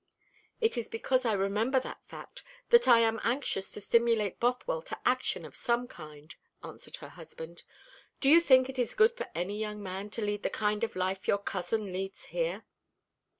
[0.59, 4.97] "It is because I remember that fact that I am anxious to stimulate Bothwell to
[5.05, 7.61] action of some kind," answered her husband.
[8.19, 10.95] "Do you think it is good for any young man to lead the kind of
[10.95, 12.63] life your cousin leads here?"